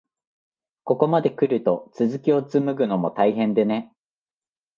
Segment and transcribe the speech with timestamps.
[0.83, 3.93] ここまでくると、続きをつむぐのも大変でね。